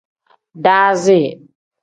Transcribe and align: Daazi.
Daazi. 0.63 1.19